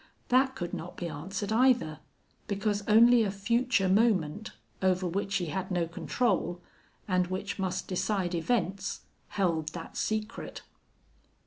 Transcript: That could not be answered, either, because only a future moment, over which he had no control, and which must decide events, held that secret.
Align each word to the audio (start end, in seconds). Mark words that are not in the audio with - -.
That 0.29 0.55
could 0.55 0.73
not 0.73 0.97
be 0.97 1.07
answered, 1.07 1.51
either, 1.51 1.99
because 2.47 2.81
only 2.87 3.21
a 3.21 3.29
future 3.29 3.87
moment, 3.87 4.51
over 4.81 5.05
which 5.07 5.35
he 5.35 5.45
had 5.53 5.69
no 5.69 5.85
control, 5.87 6.59
and 7.07 7.27
which 7.27 7.59
must 7.59 7.87
decide 7.87 8.33
events, 8.33 9.01
held 9.27 9.67
that 9.73 9.95
secret. 9.95 10.63